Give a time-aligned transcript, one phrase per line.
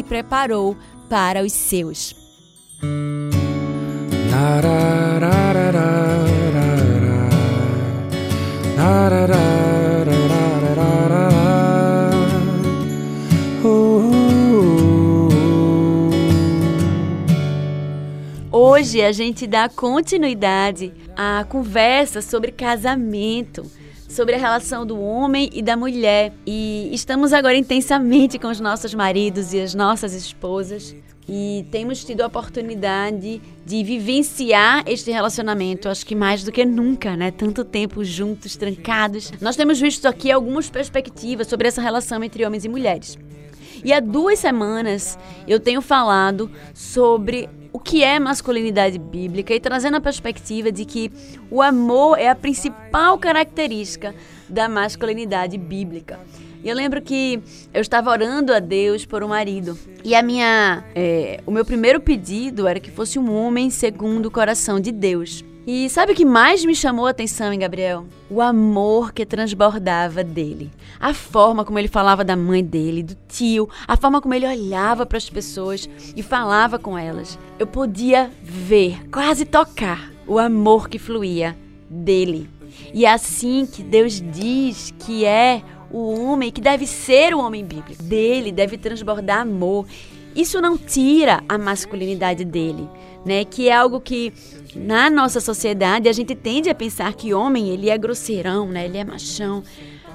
[0.00, 0.76] preparou
[1.08, 2.14] para os seus.
[18.52, 23.64] Hoje a gente dá continuidade à conversa sobre casamento,
[24.12, 26.34] sobre a relação do homem e da mulher.
[26.46, 30.94] E estamos agora intensamente com os nossos maridos e as nossas esposas.
[31.26, 37.16] E temos tido a oportunidade de vivenciar este relacionamento, acho que mais do que nunca,
[37.16, 37.30] né?
[37.30, 39.32] Tanto tempo juntos, trancados.
[39.40, 43.16] Nós temos visto aqui algumas perspectivas sobre essa relação entre homens e mulheres.
[43.82, 49.96] E há duas semanas eu tenho falado sobre o que é masculinidade bíblica e trazendo
[49.96, 51.10] a perspectiva de que
[51.50, 54.14] o amor é a principal característica
[54.48, 56.20] da masculinidade bíblica.
[56.62, 57.42] E eu lembro que
[57.74, 59.76] eu estava orando a Deus por um marido.
[60.04, 64.30] E a minha, é, o meu primeiro pedido era que fosse um homem segundo o
[64.30, 65.44] coração de Deus.
[65.64, 68.04] E sabe o que mais me chamou a atenção em Gabriel?
[68.28, 70.72] O amor que transbordava dele.
[70.98, 75.06] A forma como ele falava da mãe dele, do tio, a forma como ele olhava
[75.06, 77.38] para as pessoas e falava com elas.
[77.60, 81.56] Eu podia ver, quase tocar, o amor que fluía
[81.88, 82.50] dele.
[82.92, 85.62] E é assim que Deus diz que é
[85.92, 88.02] o homem, que deve ser o homem bíblico.
[88.02, 89.86] Dele deve transbordar amor.
[90.34, 92.88] Isso não tira a masculinidade dele,
[93.24, 93.44] né?
[93.44, 94.32] Que é algo que
[94.74, 98.86] na nossa sociedade a gente tende a pensar que homem ele é grosseirão, né?
[98.86, 99.62] Ele é machão,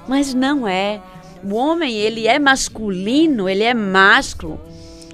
[0.08, 1.00] mas não é.
[1.44, 4.60] O homem ele é masculino, ele é másculo.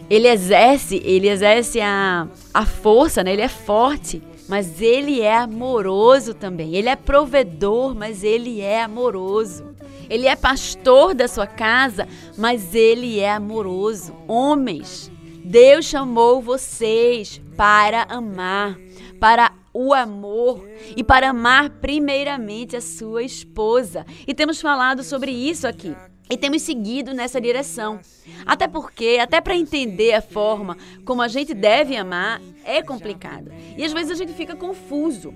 [0.08, 3.32] Ele exerce, ele exerce a, a força, né?
[3.32, 6.74] Ele é forte, mas ele é amoroso também.
[6.74, 9.64] Ele é provedor, mas ele é amoroso.
[10.08, 12.06] Ele é pastor da sua casa,
[12.36, 14.14] mas ele é amoroso.
[14.28, 15.10] Homens,
[15.44, 18.78] Deus chamou vocês para amar,
[19.20, 20.66] para o amor
[20.96, 24.06] e para amar primeiramente a sua esposa.
[24.26, 25.94] E temos falado sobre isso aqui.
[26.30, 28.00] E temos seguido nessa direção.
[28.46, 33.52] Até porque, até para entender a forma como a gente deve amar, é complicado.
[33.76, 35.34] E às vezes a gente fica confuso.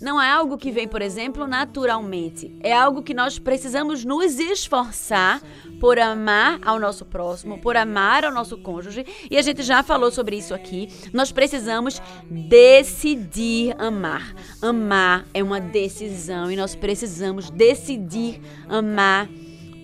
[0.00, 2.54] Não é algo que vem, por exemplo, naturalmente.
[2.60, 5.40] É algo que nós precisamos nos esforçar
[5.80, 9.06] por amar ao nosso próximo, por amar ao nosso cônjuge.
[9.30, 10.88] E a gente já falou sobre isso aqui.
[11.12, 12.00] Nós precisamos
[12.30, 14.34] decidir amar.
[14.60, 19.28] Amar é uma decisão e nós precisamos decidir amar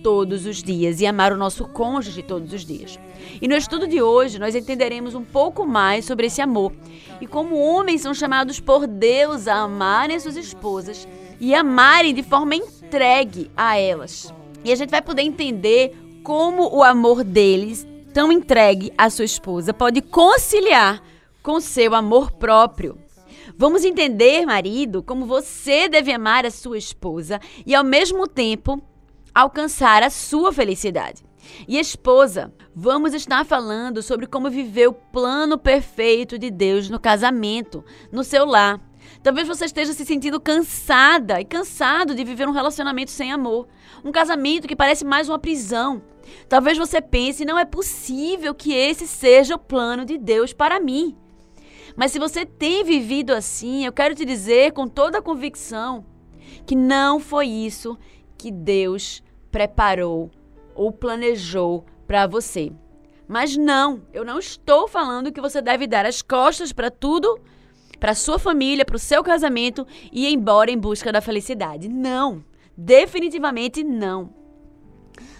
[0.03, 2.99] todos os dias e amar o nosso cônjuge todos os dias.
[3.41, 6.73] E no estudo de hoje nós entenderemos um pouco mais sobre esse amor
[7.19, 11.07] e como homens são chamados por Deus a amarem suas esposas
[11.39, 14.33] e amarem de forma entregue a elas.
[14.63, 19.73] E a gente vai poder entender como o amor deles, tão entregue à sua esposa,
[19.73, 21.01] pode conciliar
[21.41, 22.97] com seu amor próprio.
[23.57, 28.81] Vamos entender, marido, como você deve amar a sua esposa e ao mesmo tempo
[29.33, 31.23] alcançar a sua felicidade.
[31.67, 37.83] E esposa, vamos estar falando sobre como viver o plano perfeito de Deus no casamento,
[38.11, 38.79] no seu lar.
[39.23, 43.67] Talvez você esteja se sentindo cansada e cansado de viver um relacionamento sem amor,
[44.03, 46.01] um casamento que parece mais uma prisão.
[46.47, 51.15] Talvez você pense, não é possível que esse seja o plano de Deus para mim.
[51.95, 56.05] Mas se você tem vivido assim, eu quero te dizer com toda a convicção
[56.65, 57.97] que não foi isso
[58.37, 59.21] que Deus
[59.51, 60.31] preparou
[60.81, 62.71] ou planejou para você.
[63.27, 67.39] Mas não, eu não estou falando que você deve dar as costas para tudo,
[67.99, 71.87] para sua família, para o seu casamento e ir embora em busca da felicidade.
[71.87, 72.43] Não,
[72.75, 74.33] definitivamente não.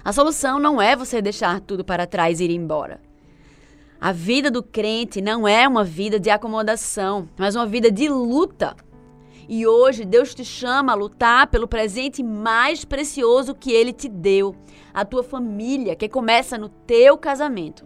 [0.06, 3.02] A solução não é você deixar tudo para trás e ir embora.
[4.00, 8.76] A vida do crente não é uma vida de acomodação, mas uma vida de luta.
[9.48, 14.56] E hoje Deus te chama a lutar pelo presente mais precioso que ele te deu,
[14.94, 17.86] a tua família, que começa no teu casamento.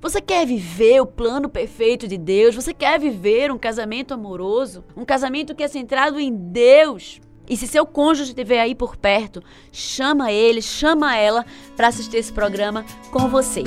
[0.00, 2.54] Você quer viver o plano perfeito de Deus?
[2.54, 4.82] Você quer viver um casamento amoroso?
[4.96, 7.20] Um casamento que é centrado em Deus?
[7.48, 9.42] E se seu cônjuge estiver aí por perto,
[9.72, 11.44] chama ele, chama ela
[11.76, 13.64] para assistir esse programa com você.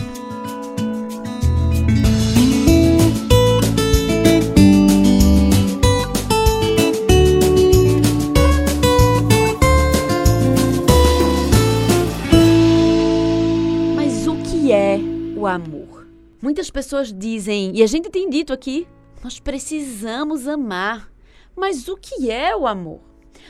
[15.43, 16.07] O amor?
[16.41, 18.87] Muitas pessoas dizem, e a gente tem dito aqui,
[19.21, 21.11] nós precisamos amar.
[21.53, 23.01] Mas o que é o amor?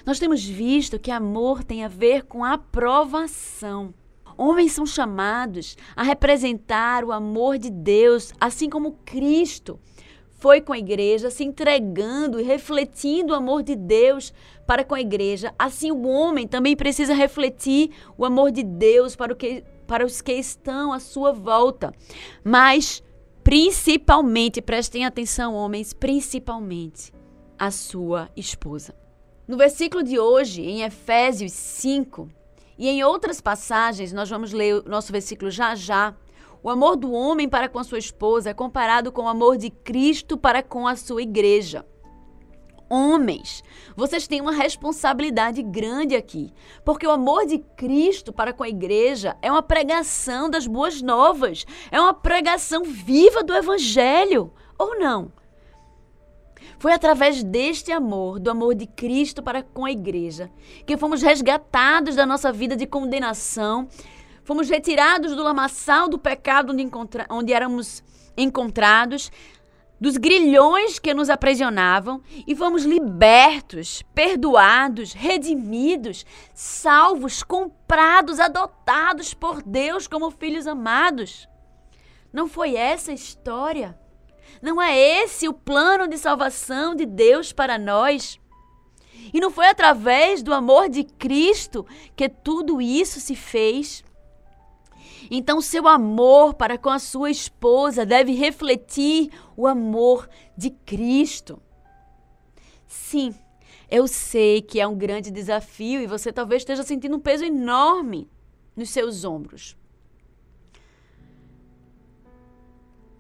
[0.04, 3.94] Nós temos visto que amor tem a ver com aprovação.
[4.36, 9.80] Homens são chamados a representar o amor de Deus, assim como Cristo
[10.44, 14.34] foi com a igreja, se entregando e refletindo o amor de Deus
[14.68, 15.54] para com a igreja.
[15.57, 20.21] Assim, o homem também precisa refletir o amor de Deus para, o que, para os
[20.21, 21.94] que estão à sua volta.
[22.44, 23.03] Mas,
[23.44, 27.12] principalmente, prestem atenção, homens, principalmente
[27.57, 28.95] a sua esposa.
[29.47, 32.30] No versículo de hoje, em Efésios 5,
[32.77, 36.15] e em outras passagens, nós vamos ler o nosso versículo já já.
[36.62, 39.69] O amor do homem para com a sua esposa é comparado com o amor de
[39.69, 41.85] Cristo para com a sua igreja.
[42.94, 43.63] Homens,
[43.95, 46.54] vocês têm uma responsabilidade grande aqui,
[46.86, 51.66] porque o amor de Cristo para com a igreja é uma pregação das boas novas,
[51.90, 55.31] é uma pregação viva do evangelho, ou não?
[56.78, 60.51] Foi através deste amor, do amor de Cristo para com a igreja,
[60.86, 63.88] que fomos resgatados da nossa vida de condenação,
[64.44, 66.88] fomos retirados do lamaçal do pecado onde,
[67.31, 68.04] onde éramos
[68.38, 69.31] encontrados,
[70.00, 80.07] dos grilhões que nos aprisionavam e fomos libertos, perdoados, redimidos, salvos, comprados, adotados por Deus
[80.07, 81.48] como filhos amados.
[82.31, 83.98] Não foi essa a história?
[84.62, 88.40] Não é esse o plano de salvação de Deus para nós?
[89.34, 91.86] E não foi através do amor de Cristo
[92.16, 94.04] que tudo isso se fez?
[95.35, 101.59] Então, seu amor para com a sua esposa deve refletir o amor de Cristo.
[102.85, 103.33] Sim,
[103.89, 108.30] eu sei que é um grande desafio e você talvez esteja sentindo um peso enorme
[108.75, 109.75] nos seus ombros.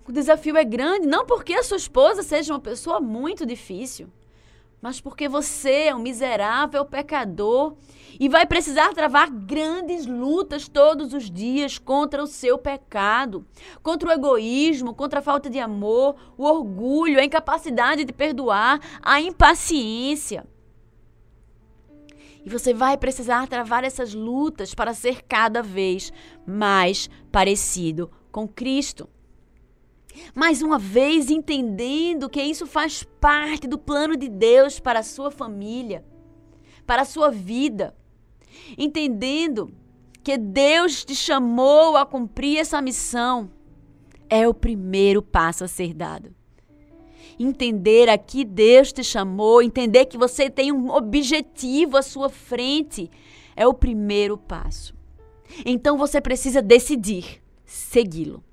[0.07, 4.07] O desafio é grande, não porque a sua esposa seja uma pessoa muito difícil,
[4.83, 7.77] mas porque você é um miserável pecador
[8.19, 13.45] e vai precisar travar grandes lutas todos os dias contra o seu pecado,
[13.81, 19.21] contra o egoísmo, contra a falta de amor, o orgulho, a incapacidade de perdoar, a
[19.21, 20.45] impaciência.
[22.43, 26.11] E você vai precisar travar essas lutas para ser cada vez
[26.45, 29.07] mais parecido com Cristo.
[30.33, 35.31] Mais uma vez, entendendo que isso faz parte do plano de Deus para a sua
[35.31, 36.05] família,
[36.85, 37.95] para a sua vida.
[38.77, 39.73] Entendendo
[40.23, 43.51] que Deus te chamou a cumprir essa missão
[44.29, 46.33] é o primeiro passo a ser dado.
[47.39, 53.09] Entender a que Deus te chamou, entender que você tem um objetivo à sua frente,
[53.55, 54.95] é o primeiro passo.
[55.65, 58.43] Então você precisa decidir segui-lo.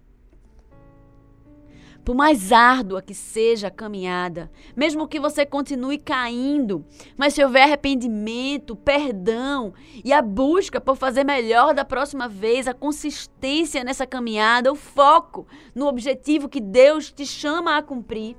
[2.11, 6.85] Por mais árdua que seja a caminhada, mesmo que você continue caindo,
[7.17, 9.73] mas se houver arrependimento, perdão
[10.05, 15.47] e a busca por fazer melhor da próxima vez, a consistência nessa caminhada, o foco
[15.73, 18.37] no objetivo que Deus te chama a cumprir,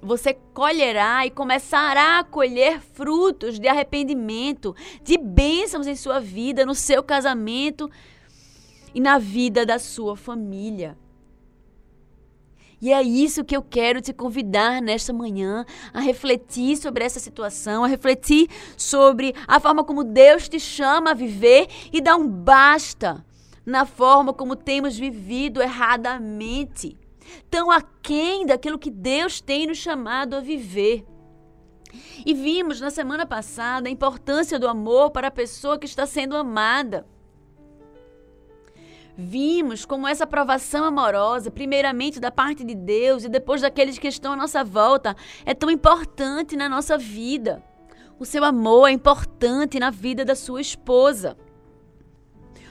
[0.00, 6.74] você colherá e começará a colher frutos de arrependimento, de bênçãos em sua vida, no
[6.74, 7.90] seu casamento
[8.94, 10.96] e na vida da sua família.
[12.80, 15.64] E é isso que eu quero te convidar nesta manhã
[15.94, 21.14] a refletir sobre essa situação, a refletir sobre a forma como Deus te chama a
[21.14, 23.24] viver e dar um basta
[23.64, 26.96] na forma como temos vivido erradamente,
[27.50, 31.04] tão aquém daquilo que Deus tem nos chamado a viver.
[32.24, 36.36] E vimos na semana passada a importância do amor para a pessoa que está sendo
[36.36, 37.06] amada.
[39.18, 44.34] Vimos como essa aprovação amorosa, primeiramente da parte de Deus e depois daqueles que estão
[44.34, 47.62] à nossa volta, é tão importante na nossa vida.
[48.18, 51.36] O seu amor é importante na vida da sua esposa.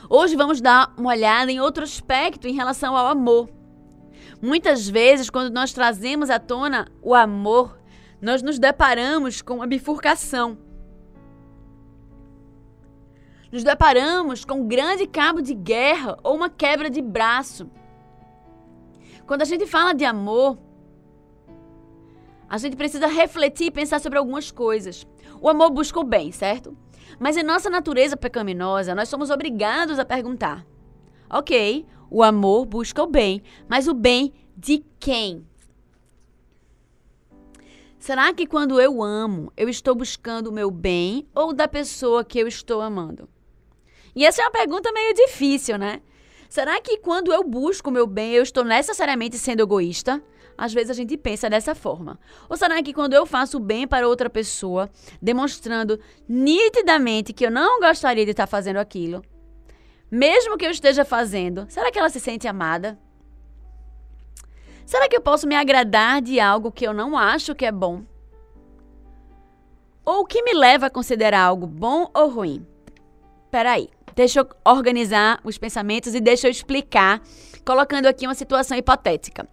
[0.08, 3.50] Hoje vamos dar uma olhada em outro aspecto em relação ao amor.
[4.40, 7.80] Muitas vezes, quando nós trazemos à tona o amor,
[8.22, 10.65] nós nos deparamos com a bifurcação
[13.52, 17.70] nos deparamos com um grande cabo de guerra ou uma quebra de braço.
[19.26, 20.58] Quando a gente fala de amor,
[22.48, 25.06] a gente precisa refletir e pensar sobre algumas coisas.
[25.42, 26.78] O amor busca o bem, certo?
[27.20, 30.66] Mas em nossa natureza pecaminosa, nós somos obrigados a perguntar:
[31.30, 35.46] ok, o amor busca o bem, mas o bem de quem?
[37.98, 42.38] Será que quando eu amo, eu estou buscando o meu bem ou da pessoa que
[42.38, 43.28] eu estou amando?
[44.16, 46.02] E essa é uma pergunta meio difícil, né?
[46.50, 50.24] Será que quando eu busco o meu bem, eu estou necessariamente sendo egoísta?
[50.58, 52.18] Às vezes a gente pensa dessa forma.
[52.48, 54.90] Ou será que quando eu faço bem para outra pessoa,
[55.22, 59.22] demonstrando nitidamente que eu não gostaria de estar fazendo aquilo,
[60.10, 62.98] mesmo que eu esteja fazendo, será que ela se sente amada?
[64.86, 68.04] Será que eu posso me agradar de algo que eu não acho que é bom?
[70.06, 72.66] Ou o que me leva a considerar algo bom ou ruim?
[73.50, 73.95] Peraí.
[74.16, 77.22] Deixa eu organizar os pensamentos e deixa eu explicar,
[77.66, 79.48] colocando aqui uma situação hipotética.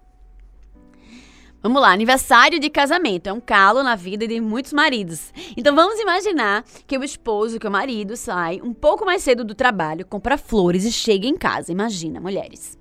[1.63, 5.33] Vamos lá, aniversário de casamento é um calo na vida de muitos maridos.
[5.57, 9.55] Então vamos imaginar que o esposo, que o marido sai um pouco mais cedo do
[9.55, 11.71] trabalho, compra flores e chega em casa.
[11.71, 12.77] Imagina, mulheres.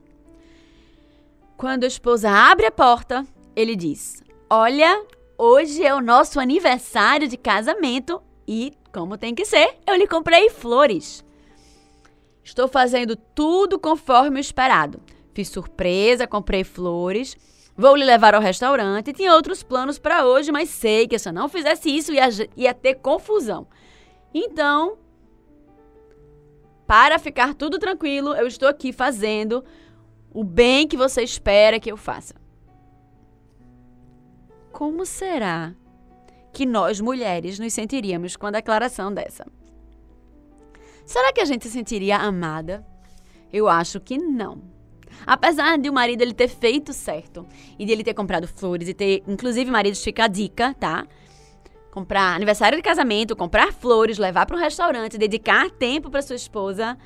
[1.57, 3.23] Quando a esposa abre a porta,
[3.55, 5.05] ele diz: Olha,
[5.37, 10.49] hoje é o nosso aniversário de casamento e, como tem que ser, eu lhe comprei
[10.49, 11.23] flores.
[12.43, 15.01] Estou fazendo tudo conforme o esperado.
[15.33, 17.35] Fiz surpresa, comprei flores,
[17.75, 19.13] vou lhe levar ao restaurante.
[19.13, 22.73] Tinha outros planos para hoje, mas sei que se eu não fizesse isso ia, ia
[22.73, 23.67] ter confusão.
[24.33, 24.97] Então,
[26.87, 29.63] para ficar tudo tranquilo, eu estou aqui fazendo
[30.33, 32.35] o bem que você espera que eu faça.
[34.71, 35.73] Como será
[36.51, 39.45] que nós mulheres nos sentiríamos com a declaração dessa?
[41.11, 42.87] Será que a gente se sentiria amada?
[43.51, 44.61] Eu acho que não.
[45.27, 47.45] Apesar de o marido ele ter feito certo
[47.77, 51.05] e de ele ter comprado flores e ter, inclusive, maridos fica a dica, tá?
[51.91, 56.97] Comprar aniversário de casamento, comprar flores, levar para um restaurante, dedicar tempo para sua esposa,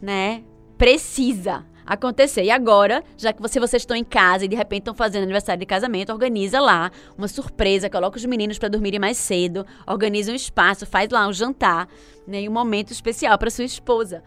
[0.00, 0.42] né?
[0.78, 2.42] Precisa acontecer.
[2.42, 5.60] E agora, já que você, vocês estão em casa e de repente estão fazendo aniversário
[5.60, 10.34] de casamento, organiza lá uma surpresa, coloca os meninos para dormirem mais cedo, organiza um
[10.34, 11.88] espaço, faz lá um jantar,
[12.26, 14.22] né, um momento especial para sua esposa.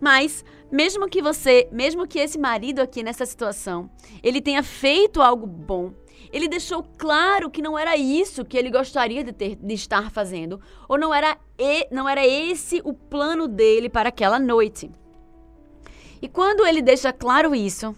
[0.00, 3.90] Mas mesmo que você, mesmo que esse marido aqui nessa situação,
[4.22, 5.92] ele tenha feito algo bom,
[6.32, 10.60] ele deixou claro que não era isso que ele gostaria de, ter, de estar fazendo,
[10.88, 14.90] ou não era, e, não era esse o plano dele para aquela noite.
[16.26, 17.94] E quando ele deixa claro isso,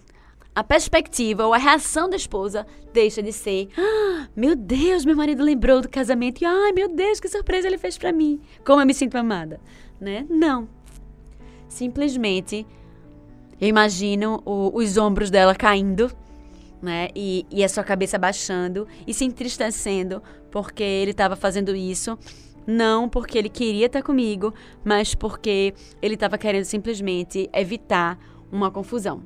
[0.53, 5.43] a perspectiva ou a reação da esposa deixa de ser: ah, meu Deus, meu marido
[5.43, 8.39] lembrou do casamento e ai, meu Deus, que surpresa ele fez para mim.
[8.63, 9.59] Como eu me sinto amada,
[9.99, 10.27] né?
[10.29, 10.69] Não.
[11.67, 12.67] Simplesmente
[13.59, 16.11] eu imagino o, os ombros dela caindo,
[16.83, 17.07] né?
[17.15, 20.21] E, e a sua cabeça baixando e se entristecendo
[20.51, 22.15] porque ele estava fazendo isso
[22.69, 24.53] não porque ele queria estar comigo,
[24.85, 28.17] mas porque ele estava querendo simplesmente evitar
[28.51, 29.21] uma confusão.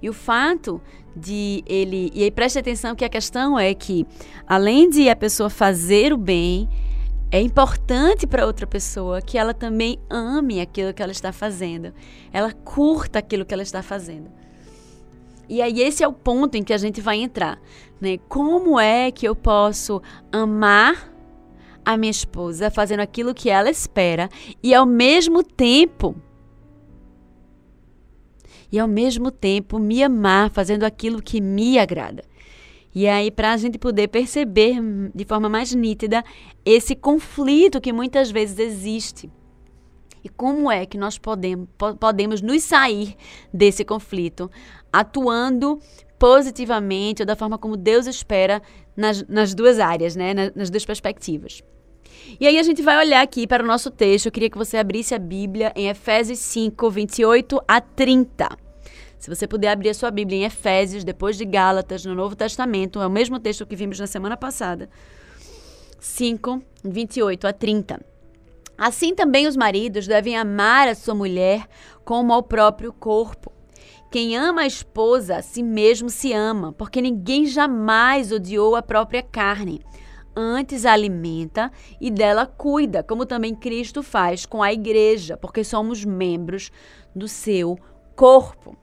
[0.00, 0.80] E o fato
[1.14, 2.10] de ele.
[2.14, 4.06] E aí preste atenção que a questão é que,
[4.46, 6.68] além de a pessoa fazer o bem,
[7.30, 11.92] é importante para outra pessoa que ela também ame aquilo que ela está fazendo.
[12.32, 14.30] Ela curta aquilo que ela está fazendo.
[15.48, 17.58] E aí esse é o ponto em que a gente vai entrar,
[18.00, 18.18] né?
[18.28, 20.00] Como é que eu posso
[20.30, 21.17] amar
[21.88, 24.28] a minha esposa fazendo aquilo que ela espera
[24.62, 26.14] e ao mesmo tempo
[28.70, 32.22] e ao mesmo tempo me amar fazendo aquilo que me agrada.
[32.94, 34.76] E aí, para a gente poder perceber
[35.14, 36.22] de forma mais nítida
[36.62, 39.30] esse conflito que muitas vezes existe.
[40.22, 41.68] E como é que nós podemos,
[41.98, 43.16] podemos nos sair
[43.50, 44.50] desse conflito,
[44.92, 45.80] atuando
[46.18, 48.60] positivamente ou da forma como Deus espera
[48.94, 50.34] nas, nas duas áreas, né?
[50.34, 51.62] nas, nas duas perspectivas.
[52.38, 54.26] E aí a gente vai olhar aqui para o nosso texto.
[54.26, 58.48] Eu queria que você abrisse a Bíblia em Efésios 5, 28 a 30.
[59.18, 63.00] Se você puder abrir a sua Bíblia em Efésios, depois de Gálatas, no Novo Testamento,
[63.02, 64.88] é o mesmo texto que vimos na semana passada.
[65.98, 68.00] 5, 28 a 30.
[68.76, 71.66] Assim também os maridos devem amar a sua mulher
[72.04, 73.52] como ao próprio corpo.
[74.10, 79.22] Quem ama a esposa, a si mesmo se ama, porque ninguém jamais odiou a própria
[79.22, 79.82] carne.
[80.40, 81.68] Antes alimenta
[82.00, 86.70] e dela cuida, como também Cristo faz com a igreja, porque somos membros
[87.12, 87.76] do seu
[88.14, 88.76] corpo.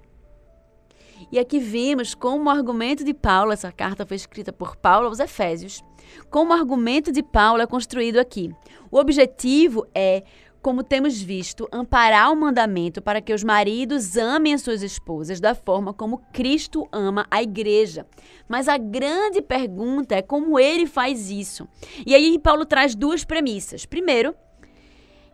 [1.31, 5.21] E aqui vemos como o argumento de Paulo, essa carta foi escrita por Paulo aos
[5.21, 5.81] Efésios,
[6.29, 8.53] como o argumento de Paulo é construído aqui.
[8.91, 10.25] O objetivo é,
[10.65, 15.53] como temos visto, amparar o mandamento para que os maridos amem as suas esposas da
[15.53, 18.07] forma como Cristo ama a igreja.
[18.49, 21.67] Mas a grande pergunta é como ele faz isso.
[22.03, 23.85] E aí Paulo traz duas premissas.
[23.85, 24.33] Primeiro,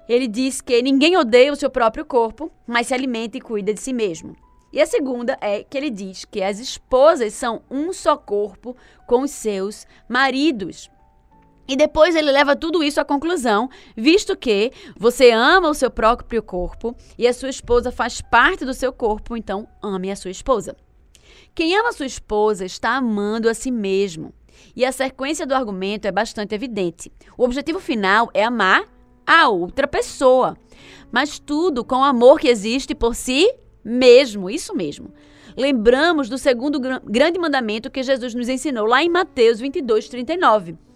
[0.06, 3.80] ele diz que ninguém odeia o seu próprio corpo, mas se alimenta e cuida de
[3.80, 4.36] si mesmo.
[4.74, 8.76] E a segunda é que ele diz que as esposas são um só corpo
[9.08, 10.92] com os seus maridos.
[11.72, 16.44] E depois ele leva tudo isso à conclusão, visto que você ama o seu próprio
[16.44, 20.76] corpo e a sua esposa faz parte do seu corpo, então ame a sua esposa.
[21.56, 24.34] Quem ama sua esposa está amando a si mesmo.
[24.76, 27.10] E a sequência do argumento é bastante evidente.
[27.38, 28.84] O objetivo final é amar
[29.26, 30.58] a outra pessoa,
[31.10, 33.50] mas tudo com o amor que existe por si
[33.82, 35.14] mesmo, isso mesmo.
[35.56, 40.91] Lembramos do segundo grande mandamento que Jesus nos ensinou lá em Mateus 22, 39.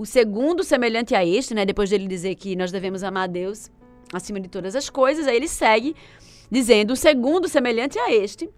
[0.00, 3.70] O segundo, semelhante a este, né, depois dele dizer que nós devemos amar a Deus
[4.10, 5.94] acima de todas as coisas, aí ele segue
[6.50, 8.48] dizendo: o segundo, semelhante a este,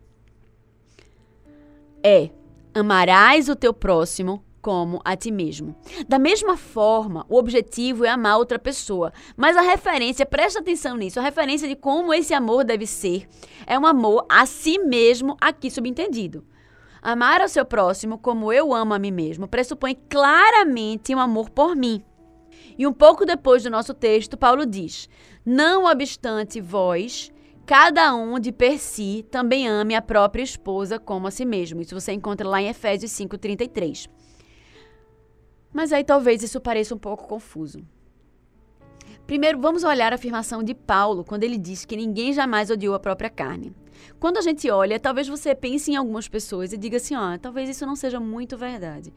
[2.00, 2.30] é:
[2.72, 5.74] amarás o teu próximo como a ti mesmo.
[6.06, 11.18] Da mesma forma, o objetivo é amar outra pessoa, mas a referência, presta atenção nisso,
[11.18, 13.28] a referência de como esse amor deve ser
[13.66, 16.44] é um amor a si mesmo, aqui subentendido.
[17.02, 21.74] Amar ao seu próximo como eu amo a mim mesmo pressupõe claramente um amor por
[21.74, 22.00] mim.
[22.78, 25.08] E um pouco depois do nosso texto, Paulo diz:
[25.44, 27.32] Não obstante vós,
[27.66, 31.80] cada um de per si também ame a própria esposa como a si mesmo.
[31.80, 34.08] Isso você encontra lá em Efésios 5:33.
[35.72, 37.84] Mas aí talvez isso pareça um pouco confuso.
[39.26, 43.00] Primeiro, vamos olhar a afirmação de Paulo quando ele diz que ninguém jamais odiou a
[43.00, 43.74] própria carne.
[44.18, 47.68] Quando a gente olha, talvez você pense em algumas pessoas e diga assim: ó, talvez
[47.68, 49.12] isso não seja muito verdade.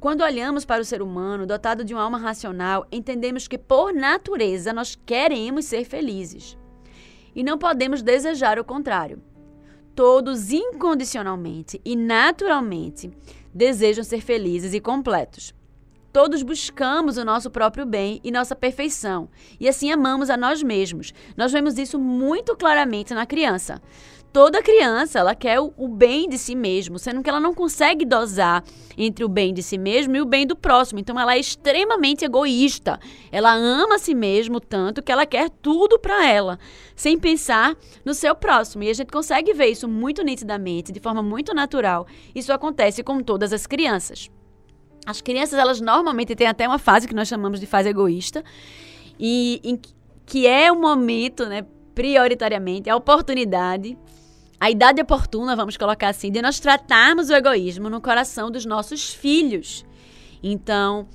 [0.00, 4.72] Quando olhamos para o ser humano dotado de uma alma racional, entendemos que, por natureza,
[4.72, 6.58] nós queremos ser felizes.
[7.34, 9.22] E não podemos desejar o contrário.
[9.94, 13.12] Todos incondicionalmente e naturalmente
[13.54, 15.54] desejam ser felizes e completos.
[16.12, 21.14] Todos buscamos o nosso próprio bem e nossa perfeição, e assim amamos a nós mesmos.
[21.34, 23.80] Nós vemos isso muito claramente na criança.
[24.30, 28.64] Toda criança, ela quer o, bem de si mesmo, sendo que ela não consegue dosar
[28.96, 30.98] entre o bem de si mesmo e o bem do próximo.
[30.98, 32.98] Então ela é extremamente egoísta.
[33.30, 36.58] Ela ama a si mesmo tanto que ela quer tudo para ela,
[36.96, 38.82] sem pensar no seu próximo.
[38.84, 42.06] E a gente consegue ver isso muito nitidamente, de forma muito natural.
[42.34, 44.30] Isso acontece com todas as crianças.
[45.04, 48.44] As crianças, elas normalmente têm até uma fase que nós chamamos de fase egoísta,
[49.18, 49.78] e
[50.24, 53.98] que é o momento, né, prioritariamente, a oportunidade,
[54.58, 59.12] a idade oportuna, vamos colocar assim, de nós tratarmos o egoísmo no coração dos nossos
[59.12, 59.84] filhos.
[60.42, 61.08] Então,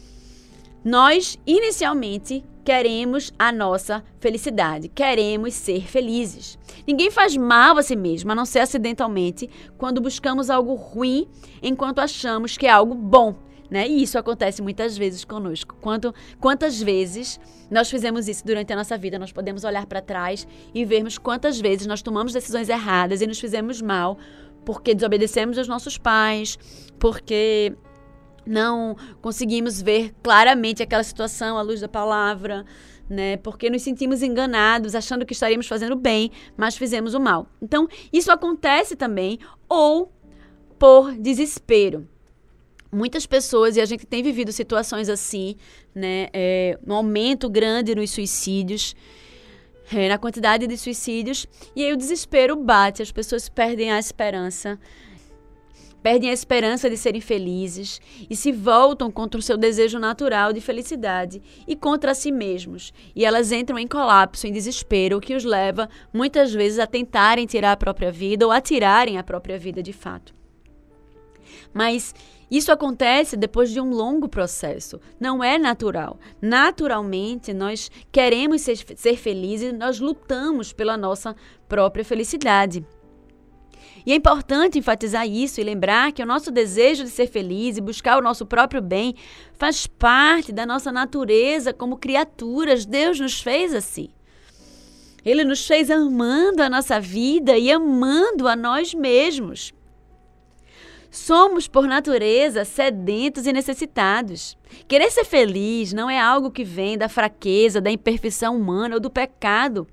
[0.84, 6.60] nós inicialmente queremos a nossa felicidade, queremos ser felizes.
[6.86, 11.28] Ninguém faz mal a si mesmo, a não ser acidentalmente, quando buscamos algo ruim
[11.64, 13.47] enquanto achamos que é algo bom.
[13.70, 13.88] Né?
[13.88, 15.76] E isso acontece muitas vezes conosco.
[15.82, 19.20] Quanto, quantas vezes nós fizemos isso durante a nossa vida?
[19.20, 23.40] Nós podemos olhar para trás e vermos quantas vezes nós tomamos decisões erradas e nos
[23.40, 24.18] fizemos mal
[24.68, 26.60] porque desobedecemos aos nossos pais,
[27.00, 27.74] porque
[28.46, 32.66] não conseguimos ver claramente aquela situação à luz da palavra,
[33.10, 33.38] né?
[33.38, 37.48] Porque nos sentimos enganados, achando que estaríamos fazendo bem, mas fizemos o mal.
[37.62, 40.12] Então, isso acontece também ou
[40.78, 42.06] por desespero
[42.92, 45.56] muitas pessoas, e a gente tem vivido situações assim,
[45.94, 46.28] né?
[46.34, 48.96] É, um aumento grande nos suicídios,
[49.94, 54.80] é, na quantidade de suicídios, e aí o desespero bate, as pessoas perdem a esperança,
[56.04, 60.62] perdem a esperança de serem felizes e se voltam contra o seu desejo natural de
[60.62, 62.94] felicidade e contra si mesmos.
[63.16, 67.46] E elas entram em colapso, em desespero, o que os leva muitas vezes a tentarem
[67.46, 70.34] tirar a própria vida ou a tirarem a própria vida de fato.
[71.74, 72.14] Mas
[72.50, 75.00] isso acontece depois de um longo processo.
[75.20, 76.18] Não é natural.
[76.42, 81.36] Naturalmente, nós queremos ser, ser felizes, nós lutamos pela nossa
[81.68, 82.86] própria felicidade.
[84.06, 87.82] E é importante enfatizar isso e lembrar que o nosso desejo de ser feliz e
[87.82, 89.14] buscar o nosso próprio bem
[89.54, 92.86] faz parte da nossa natureza como criaturas.
[92.86, 94.10] Deus nos fez assim.
[95.26, 99.74] Ele nos fez amando a nossa vida e amando a nós mesmos.
[101.18, 104.56] Somos, por natureza, sedentos e necessitados.
[104.88, 109.10] Querer ser feliz não é algo que vem da fraqueza, da imperfeição humana ou do
[109.10, 109.88] pecado,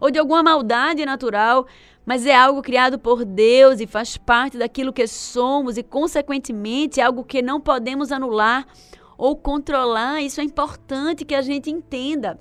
[0.00, 1.66] ou de alguma maldade natural,
[2.06, 7.02] mas é algo criado por Deus e faz parte daquilo que somos e, consequentemente, é
[7.02, 8.64] algo que não podemos anular
[9.18, 10.22] ou controlar.
[10.22, 12.38] Isso é importante que a gente entenda.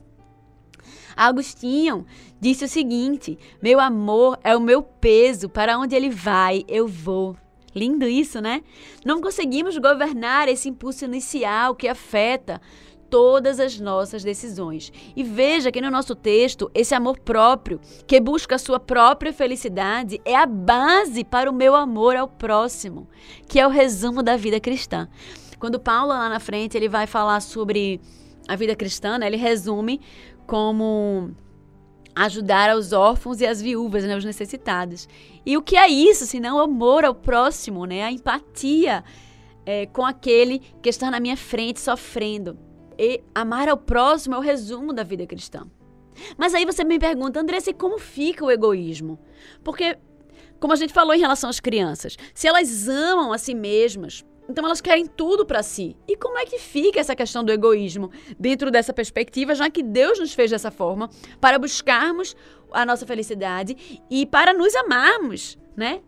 [1.18, 2.06] Agostinho
[2.40, 7.36] disse o seguinte: Meu amor é o meu peso, para onde ele vai, eu vou.
[7.78, 8.64] Lindo isso, né?
[9.06, 12.60] Não conseguimos governar esse impulso inicial que afeta
[13.10, 14.92] todas as nossas decisões.
[15.16, 20.20] E veja que no nosso texto, esse amor próprio, que busca a sua própria felicidade,
[20.26, 23.08] é a base para o meu amor ao próximo,
[23.48, 25.08] que é o resumo da vida cristã.
[25.60, 28.00] Quando Paulo lá na frente ele vai falar sobre
[28.48, 30.00] a vida cristã, né, ele resume
[30.46, 31.32] como
[32.24, 35.08] ajudar aos órfãos e às viúvas, né, os necessitados.
[35.46, 39.04] E o que é isso, senão o amor ao próximo, né, a empatia
[39.66, 42.58] é, com aquele que está na minha frente sofrendo.
[42.98, 45.68] E amar ao próximo é o resumo da vida cristã.
[46.38, 49.20] Mas aí você me pergunta, Andressa, e como fica o egoísmo?
[49.64, 49.98] Porque,
[50.60, 54.66] como a gente falou em relação às crianças, se elas amam a si mesmas, então
[54.66, 55.96] elas querem tudo para si.
[56.08, 60.20] E como é que fica essa questão do egoísmo dentro dessa perspectiva, já que Deus
[60.20, 62.36] nos fez dessa forma para buscarmos
[62.72, 66.02] a nossa felicidade e para nos amarmos, né?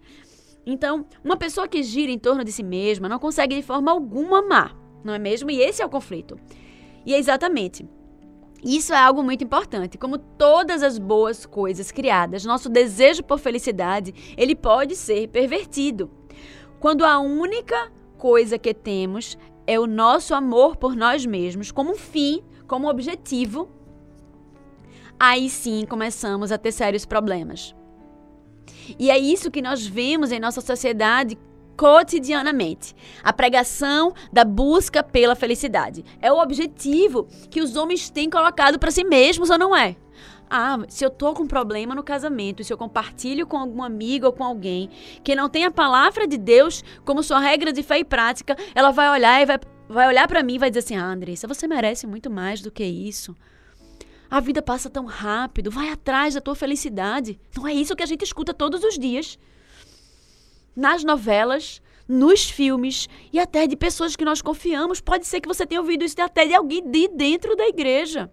[0.66, 4.40] Então, uma pessoa que gira em torno de si mesma não consegue de forma alguma
[4.40, 5.50] amar, não é mesmo?
[5.50, 6.38] E esse é o conflito.
[7.06, 7.88] E é exatamente.
[8.64, 9.98] Isso é algo muito importante.
[9.98, 16.12] Como todas as boas coisas criadas, nosso desejo por felicidade, ele pode ser pervertido.
[16.80, 22.44] Quando a única coisa que temos é o nosso amor por nós mesmos como fim,
[22.68, 23.70] como objetivo,
[25.18, 27.74] aí sim começamos a ter sérios problemas.
[29.00, 31.38] E é isso que nós vemos em nossa sociedade
[31.78, 32.94] cotidianamente.
[33.24, 36.04] A pregação da busca pela felicidade.
[36.22, 39.96] É o objetivo que os homens têm colocado para si mesmos ou não é?
[40.50, 44.34] Ah, se eu tô com problema no casamento, se eu compartilho com algum amigo ou
[44.34, 44.90] com alguém
[45.24, 48.90] que não tem a palavra de Deus como sua regra de fé e prática, ela
[48.90, 51.68] vai olhar e vai, vai olhar para mim e vai dizer assim: "Ah, Andressa, você
[51.68, 53.36] merece muito mais do que isso.
[54.32, 57.40] A vida passa tão rápido, vai atrás da tua felicidade".
[57.56, 59.38] Não é isso que a gente escuta todos os dias.
[60.76, 65.00] Nas novelas, nos filmes e até de pessoas que nós confiamos.
[65.00, 68.32] Pode ser que você tenha ouvido isso até de alguém de dentro da igreja.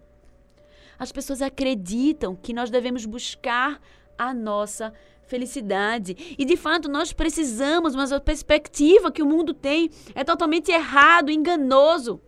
[0.97, 3.79] As pessoas acreditam que nós devemos buscar
[4.17, 4.93] a nossa
[5.27, 6.35] felicidade.
[6.37, 11.29] E de fato nós precisamos, mas a perspectiva que o mundo tem é totalmente errado,
[11.29, 12.19] enganoso,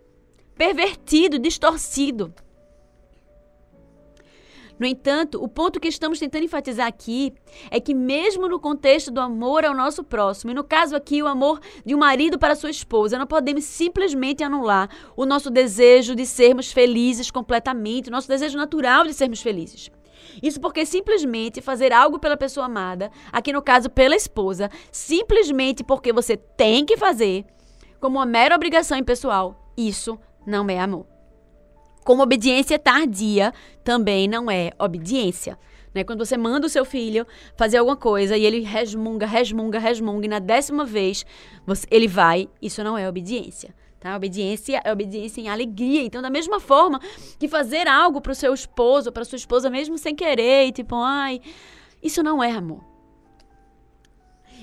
[0.56, 2.34] pervertido, distorcido.
[4.80, 7.34] No entanto, o ponto que estamos tentando enfatizar aqui
[7.70, 11.28] é que, mesmo no contexto do amor ao nosso próximo, e no caso aqui, o
[11.28, 16.26] amor de um marido para sua esposa, não podemos simplesmente anular o nosso desejo de
[16.26, 19.92] sermos felizes completamente, o nosso desejo natural de sermos felizes.
[20.42, 26.14] Isso porque simplesmente fazer algo pela pessoa amada, aqui no caso pela esposa, simplesmente porque
[26.14, 27.46] você tem que fazer,
[28.00, 31.19] como uma mera obrigação impessoal, isso não é amor.
[32.04, 35.58] Como obediência tardia também não é obediência.
[35.94, 36.04] Né?
[36.04, 40.30] Quando você manda o seu filho fazer alguma coisa e ele resmunga, resmunga, resmunga, e
[40.30, 41.26] na décima vez
[41.66, 43.74] você, ele vai, isso não é obediência.
[44.00, 44.16] Tá?
[44.16, 46.04] Obediência é obediência em alegria.
[46.04, 47.02] Então, da mesma forma
[47.38, 50.96] que fazer algo para o seu esposo, para sua esposa, mesmo sem querer, e tipo,
[50.96, 51.42] ai,
[52.02, 52.89] isso não é amor.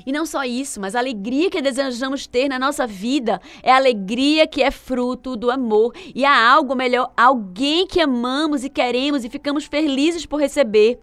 [0.06, 3.76] E não só isso, mas a alegria que desejamos ter na nossa vida é a
[3.76, 5.92] alegria que é fruto do amor.
[6.14, 11.00] E há algo melhor, alguém que amamos e queremos e ficamos felizes por receber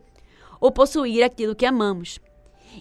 [0.57, 2.17] ou possuir aquilo que amamos.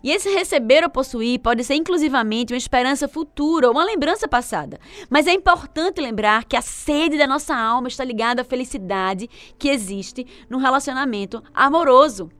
[0.02, 4.78] E esse receber ou possuir pode ser inclusivamente uma esperança futura ou uma lembrança passada.
[5.10, 9.68] Mas é importante lembrar que a sede da nossa alma está ligada à felicidade que
[9.68, 12.30] existe no relacionamento amoroso.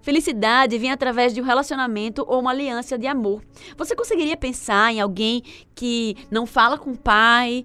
[0.00, 3.42] Felicidade vem através de um relacionamento ou uma aliança de amor.
[3.76, 5.42] Você conseguiria pensar em alguém
[5.74, 7.64] que não fala com o pai,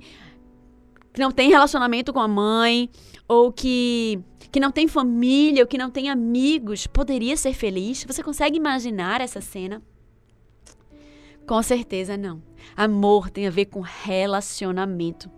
[1.14, 2.90] que não tem relacionamento com a mãe,
[3.28, 4.20] ou que,
[4.52, 8.04] que não tem família, ou que não tem amigos, poderia ser feliz?
[8.06, 9.82] Você consegue imaginar essa cena?
[11.48, 12.42] Com certeza não.
[12.76, 15.30] Amor tem a ver com relacionamento.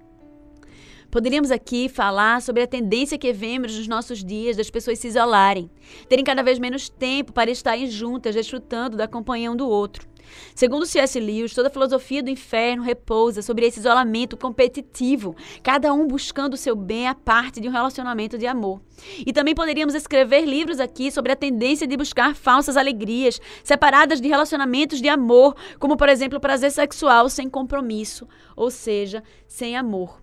[1.14, 5.70] Poderíamos aqui falar sobre a tendência que vemos nos nossos dias das pessoas se isolarem,
[6.10, 10.08] terem cada vez menos tempo para estarem juntas, desfrutando da companhia um do outro.
[10.56, 11.20] Segundo C.S.
[11.20, 16.58] Lewis, toda a filosofia do inferno repousa sobre esse isolamento competitivo, cada um buscando o
[16.58, 18.82] seu bem à parte de um relacionamento de amor.
[19.20, 24.28] E também poderíamos escrever livros aqui sobre a tendência de buscar falsas alegrias, separadas de
[24.28, 30.23] relacionamentos de amor, como por exemplo o prazer sexual sem compromisso, ou seja, sem amor.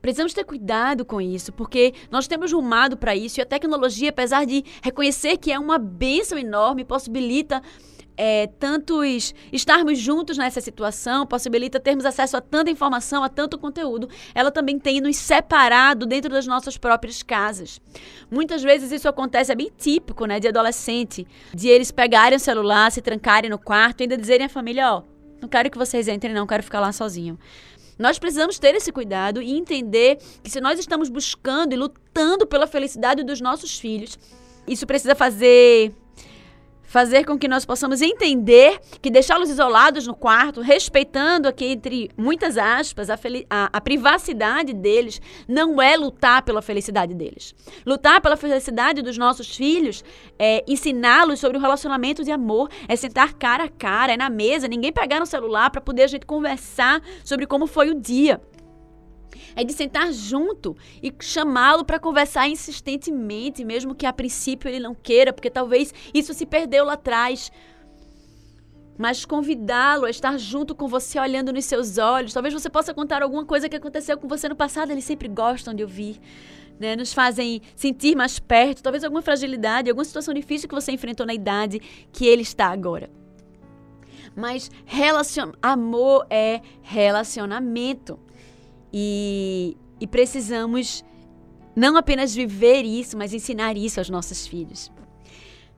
[0.00, 4.44] Precisamos ter cuidado com isso, porque nós temos rumado para isso e a tecnologia, apesar
[4.44, 7.62] de reconhecer que é uma bênção enorme, possibilita
[8.18, 14.08] é, tantos estarmos juntos nessa situação, possibilita termos acesso a tanta informação, a tanto conteúdo,
[14.34, 17.80] ela também tem nos separado dentro das nossas próprias casas.
[18.28, 22.90] Muitas vezes isso acontece, é bem típico, né, de adolescente, de eles pegarem o celular,
[22.90, 26.08] se trancarem no quarto e ainda dizerem à família, ó, oh, não quero que vocês
[26.08, 27.38] entrem, não, quero ficar lá sozinho.
[27.98, 32.66] Nós precisamos ter esse cuidado e entender que se nós estamos buscando e lutando pela
[32.66, 34.18] felicidade dos nossos filhos,
[34.66, 35.92] isso precisa fazer
[36.88, 42.56] fazer com que nós possamos entender que deixá-los isolados no quarto, respeitando aqui entre muitas
[42.56, 43.18] aspas a,
[43.50, 47.54] a, a, privacidade deles, não é lutar pela felicidade deles.
[47.86, 50.02] Lutar pela felicidade dos nossos filhos
[50.38, 54.66] é ensiná-los sobre o relacionamento de amor, é sentar cara a cara, é na mesa,
[54.66, 58.40] ninguém pegar no celular para poder a gente conversar sobre como foi o dia
[59.54, 64.94] é de sentar junto e chamá-lo para conversar insistentemente, mesmo que a princípio ele não
[64.94, 67.50] queira, porque talvez isso se perdeu lá atrás.
[68.96, 72.32] Mas convidá-lo a estar junto com você, olhando nos seus olhos.
[72.32, 75.72] Talvez você possa contar alguma coisa que aconteceu com você no passado, eles sempre gostam
[75.72, 76.20] de ouvir.
[76.80, 81.26] Né, nos fazem sentir mais perto, talvez alguma fragilidade, alguma situação difícil que você enfrentou
[81.26, 81.80] na idade
[82.12, 83.10] que ele está agora.
[84.36, 85.50] Mas relacion...
[85.60, 88.16] amor é relacionamento.
[88.92, 91.04] E, e precisamos
[91.76, 94.90] não apenas viver isso, mas ensinar isso aos nossos filhos.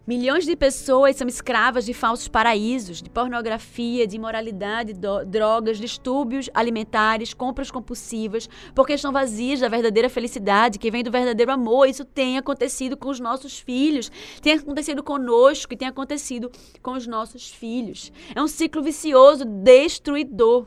[0.06, 6.48] Milhões de pessoas são escravas de falsos paraísos, de pornografia, de imoralidade, do, drogas, distúrbios
[6.54, 11.86] alimentares, compras compulsivas, porque estão vazias da verdadeira felicidade que vem do verdadeiro amor.
[11.86, 16.50] Isso tem acontecido com os nossos filhos, tem acontecido conosco e tem acontecido
[16.82, 18.10] com os nossos filhos.
[18.34, 20.66] É um ciclo vicioso, destruidor.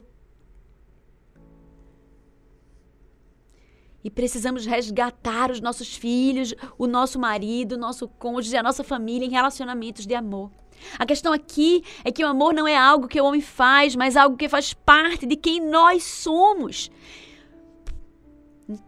[4.03, 9.25] E precisamos resgatar os nossos filhos, o nosso marido, o nosso cônjuge, a nossa família
[9.25, 10.51] em relacionamentos de amor.
[10.99, 14.17] A questão aqui é que o amor não é algo que o homem faz, mas
[14.17, 16.91] algo que faz parte de quem nós somos.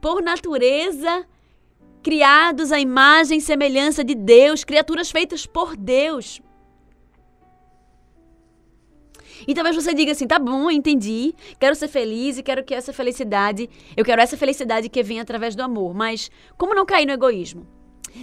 [0.01, 1.25] Por natureza,
[2.04, 6.41] criados à imagem e semelhança de Deus, criaturas feitas por Deus.
[9.48, 12.94] E talvez você diga assim: tá bom, entendi, quero ser feliz e quero que essa
[12.94, 15.94] felicidade, eu quero essa felicidade que vem através do amor.
[15.94, 17.66] Mas como não cair no egoísmo?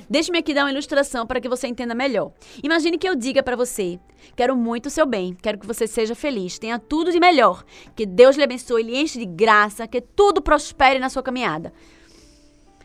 [0.09, 2.33] Deixe-me aqui dar uma ilustração para que você entenda melhor.
[2.63, 3.99] Imagine que eu diga para você:
[4.35, 8.07] quero muito o seu bem, quero que você seja feliz, tenha tudo de melhor, que
[8.07, 11.73] Deus lhe abençoe, lhe enche de graça, que tudo prospere na sua caminhada.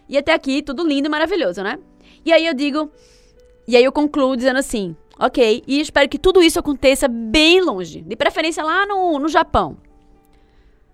[0.09, 1.79] E até aqui, tudo lindo e maravilhoso, né?
[2.25, 2.91] E aí eu digo,
[3.67, 8.01] e aí eu concluo dizendo assim: Ok, e espero que tudo isso aconteça bem longe,
[8.01, 9.77] de preferência lá no, no Japão.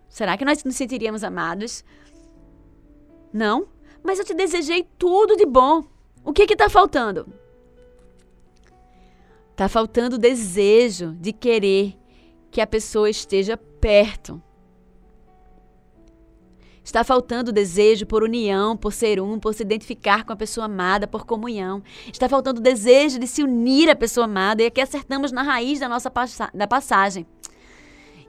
[0.08, 1.84] Será que nós nos sentiríamos amados?
[3.34, 3.68] Não?
[4.04, 5.84] Mas eu te desejei tudo de bom.
[6.24, 7.28] O que que tá faltando?
[9.56, 11.98] Tá faltando o desejo de querer
[12.50, 14.42] que a pessoa esteja perto.
[16.84, 21.08] Está faltando desejo por união, por ser um, por se identificar com a pessoa amada,
[21.08, 21.82] por comunhão.
[22.12, 24.62] Está faltando o desejo de se unir à pessoa amada.
[24.62, 27.26] E aqui acertamos na raiz da nossa passa da passagem.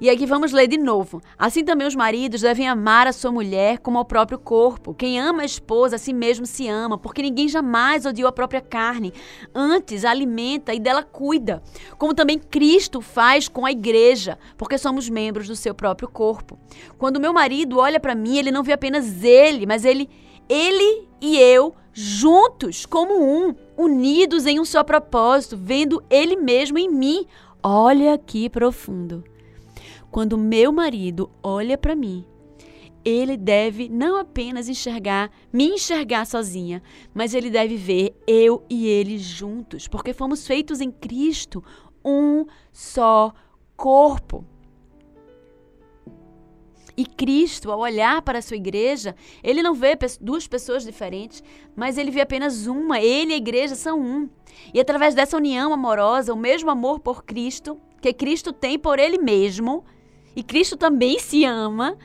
[0.01, 1.21] E aqui vamos ler de novo.
[1.39, 4.95] Assim também os maridos devem amar a sua mulher como ao próprio corpo.
[4.95, 8.61] Quem ama a esposa a si mesmo se ama, porque ninguém jamais odiou a própria
[8.61, 9.13] carne.
[9.55, 11.63] Antes a alimenta e dela cuida.
[11.97, 16.59] Como também Cristo faz com a igreja, porque somos membros do seu próprio corpo.
[16.99, 20.09] Quando meu marido olha para mim, ele não vê apenas ele, mas ele,
[20.49, 26.89] ele e eu juntos como um, unidos em um só propósito, vendo ele mesmo em
[26.89, 27.25] mim.
[27.63, 29.25] Olha que profundo.
[30.15, 32.25] Quando meu marido olha para mim,
[33.05, 36.81] ele deve não apenas enxergar, me enxergar sozinha,
[37.13, 41.65] mas ele deve ver eu e ele juntos, porque fomos feitos em Cristo
[42.05, 43.35] um só
[43.77, 44.45] corpo.
[46.97, 51.43] E Cristo, ao olhar para a sua igreja, ele não vê duas pessoas diferentes,
[51.75, 53.01] mas ele vê apenas uma.
[53.01, 54.31] Ele e a igreja são um.
[54.73, 59.19] E através dessa união amorosa, o mesmo amor por Cristo, que Cristo tem por ele
[59.19, 59.85] mesmo,
[60.37, 61.97] e Cristo também se ama,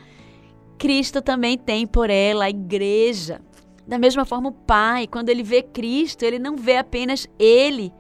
[0.77, 3.41] Cristo também tem por ela a igreja.
[3.87, 7.91] Da mesma forma, o Pai, quando ele vê Cristo, ele não vê apenas ele,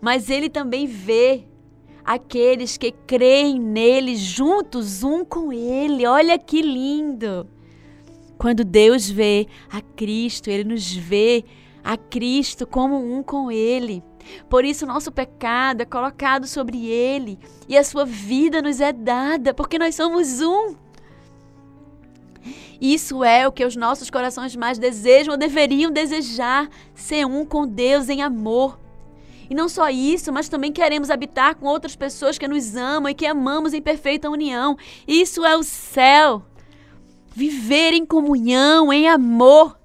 [0.00, 1.44] mas ele também vê
[2.04, 6.06] aqueles que creem nele juntos, um com ele.
[6.06, 7.46] Olha que lindo!
[8.38, 11.44] Quando Deus vê a Cristo, ele nos vê
[11.84, 14.02] a Cristo como um com ele.
[14.48, 19.54] Por isso, nosso pecado é colocado sobre ele e a sua vida nos é dada,
[19.54, 20.74] porque nós somos um.
[22.80, 27.66] Isso é o que os nossos corações mais desejam ou deveriam desejar: ser um com
[27.66, 28.78] Deus em amor.
[29.50, 33.14] E não só isso, mas também queremos habitar com outras pessoas que nos amam e
[33.14, 34.76] que amamos em perfeita união.
[35.06, 36.42] Isso é o céu.
[37.34, 39.77] Viver em comunhão, em amor.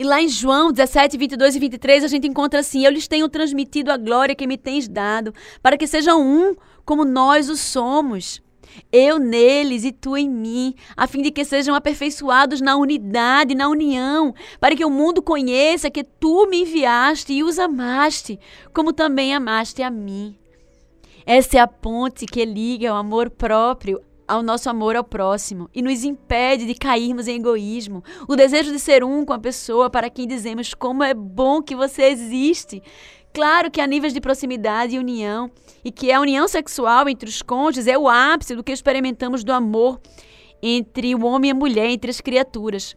[0.00, 3.28] E lá em João 17, 22 e 23, a gente encontra assim: Eu lhes tenho
[3.28, 8.40] transmitido a glória que me tens dado, para que sejam um como nós o somos
[8.90, 13.68] eu neles e tu em mim, a fim de que sejam aperfeiçoados na unidade, na
[13.68, 18.38] união, para que o mundo conheça que tu me enviaste e os amaste,
[18.72, 20.34] como também amaste a mim.
[21.26, 25.82] Essa é a ponte que liga o amor próprio ao nosso amor ao próximo e
[25.82, 30.08] nos impede de cairmos em egoísmo, o desejo de ser um com a pessoa para
[30.08, 32.80] quem dizemos como é bom que você existe.
[33.34, 35.50] Claro que há níveis de proximidade e união,
[35.84, 39.52] e que a união sexual entre os cônjuges é o ápice do que experimentamos do
[39.52, 40.00] amor
[40.62, 42.96] entre o homem e a mulher, entre as criaturas.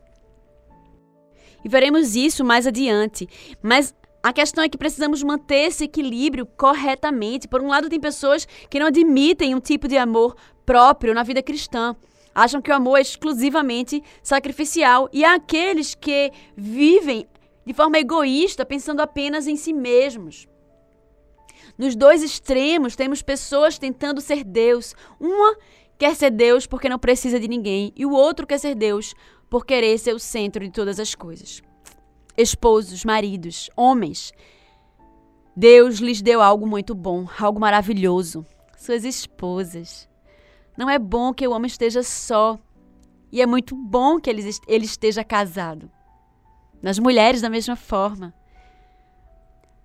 [1.65, 3.27] E veremos isso mais adiante.
[3.61, 7.47] Mas a questão é que precisamos manter esse equilíbrio corretamente.
[7.47, 11.41] Por um lado, tem pessoas que não admitem um tipo de amor próprio na vida
[11.41, 11.95] cristã.
[12.33, 15.07] Acham que o amor é exclusivamente sacrificial.
[15.13, 17.27] E há aqueles que vivem
[17.65, 20.47] de forma egoísta, pensando apenas em si mesmos.
[21.77, 24.95] Nos dois extremos, temos pessoas tentando ser Deus.
[25.19, 25.57] Uma
[25.97, 29.13] quer ser Deus porque não precisa de ninguém, e o outro quer ser Deus
[29.49, 31.61] por querer ser o centro de todas as coisas.
[32.37, 34.31] Esposos, maridos, homens.
[35.55, 38.45] Deus lhes deu algo muito bom, algo maravilhoso.
[38.77, 40.09] Suas esposas.
[40.77, 42.59] Não é bom que o homem esteja só.
[43.31, 45.89] E é muito bom que ele, esteja casado.
[46.81, 48.33] Nas mulheres, da mesma forma.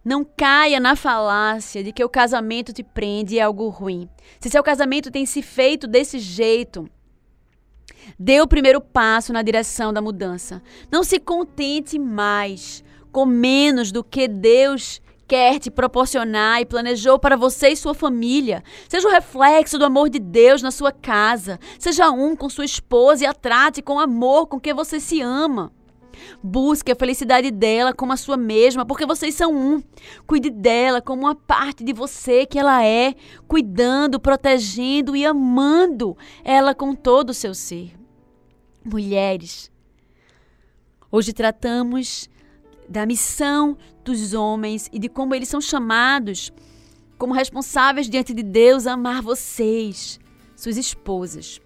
[0.05, 4.09] Não caia na falácia de que o casamento te prende e é algo ruim.
[4.41, 6.89] Se seu casamento tem se feito desse jeito,
[8.19, 10.63] dê o primeiro passo na direção da mudança.
[10.91, 17.37] Não se contente mais com menos do que Deus quer te proporcionar e planejou para
[17.37, 18.65] você e sua família.
[18.89, 21.61] Seja o reflexo do amor de Deus na sua casa.
[21.79, 25.71] Seja um com sua esposa e a trate com amor com que você se ama.
[26.43, 29.83] Busque a felicidade dela como a sua mesma, porque vocês são um.
[30.27, 33.15] Cuide dela como uma parte de você que ela é,
[33.47, 37.93] cuidando, protegendo e amando ela com todo o seu ser.
[38.85, 39.71] Mulheres,
[41.13, 42.29] hoje tratamos
[42.89, 46.53] da missão dos homens e de como eles são chamados
[47.19, 50.21] como responsáveis diante de Deus a amar vocês,
[50.57, 51.61] suas esposas.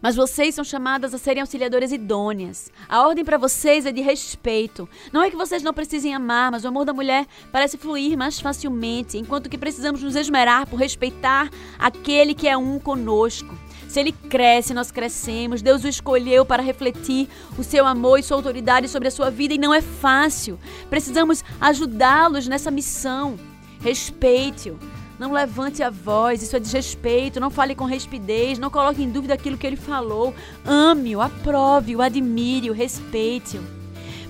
[0.00, 2.70] Mas vocês são chamadas a serem auxiliadoras idôneas.
[2.88, 4.88] A ordem para vocês é de respeito.
[5.10, 8.38] Não é que vocês não precisem amar, mas o amor da mulher parece fluir mais
[8.38, 13.56] facilmente, enquanto que precisamos nos esmerar por respeitar aquele que é um conosco.
[13.94, 15.62] Se ele cresce, nós crescemos.
[15.62, 19.54] Deus o escolheu para refletir o seu amor e sua autoridade sobre a sua vida
[19.54, 20.58] e não é fácil.
[20.90, 23.38] Precisamos ajudá-los nessa missão.
[23.80, 24.80] Respeite-o.
[25.16, 27.38] Não levante a voz, isso é desrespeito.
[27.38, 30.34] Não fale com respidez, não coloque em dúvida aquilo que ele falou.
[30.66, 33.62] Ame-o, aprove-o, admire-o, respeite-o.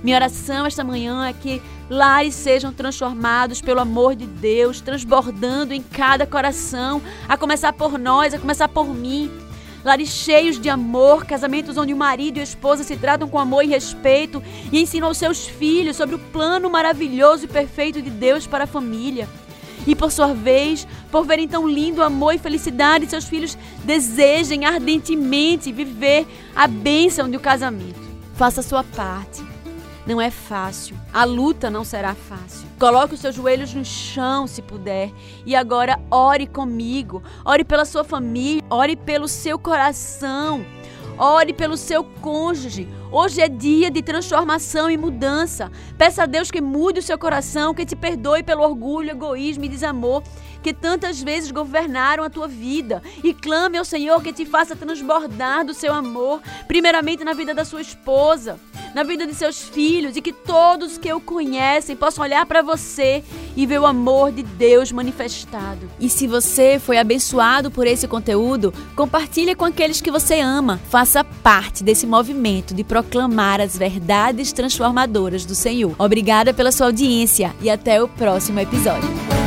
[0.03, 5.81] Minha oração esta manhã é que lares sejam transformados pelo amor de Deus, transbordando em
[5.81, 9.31] cada coração, a começar por nós, a começar por mim.
[9.85, 13.63] Lares cheios de amor, casamentos onde o marido e a esposa se tratam com amor
[13.63, 14.43] e respeito
[14.73, 18.67] e ensinam aos seus filhos sobre o plano maravilhoso e perfeito de Deus para a
[18.67, 19.29] família
[19.87, 25.71] e, por sua vez, por verem tão lindo amor e felicidade, seus filhos desejem ardentemente
[25.71, 26.27] viver
[26.57, 28.01] a bênção do casamento.
[28.35, 29.54] Faça a sua parte.
[30.07, 30.97] Não é fácil.
[31.13, 32.69] A luta não será fácil.
[32.79, 35.11] Coloque os seus joelhos no chão, se puder.
[35.47, 37.23] E agora ore comigo.
[37.45, 38.63] Ore pela sua família.
[38.69, 40.65] Ore pelo seu coração.
[41.17, 42.87] Ore pelo seu cônjuge.
[43.11, 45.71] Hoje é dia de transformação e mudança.
[45.97, 49.69] Peça a Deus que mude o seu coração, que te perdoe pelo orgulho, egoísmo e
[49.69, 50.23] desamor
[50.65, 53.03] que tantas vezes governaram a tua vida.
[53.23, 57.67] E clame ao Senhor que te faça transbordar do seu amor, primeiramente na vida da
[57.67, 58.59] sua esposa,
[58.95, 63.23] na vida de seus filhos, e que todos que o conhecem possam olhar para você
[63.57, 65.91] e ver o amor de Deus manifestado.
[65.99, 70.81] E se você foi abençoado por esse conteúdo, compartilhe com aqueles que você ama.
[70.89, 75.95] Faça parte desse movimento de proclamar as verdades transformadoras do Senhor.
[75.99, 79.44] Obrigada pela sua audiência e até o próximo episódio.